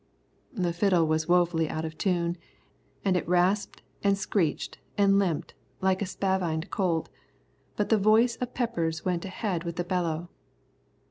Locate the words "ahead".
9.25-9.63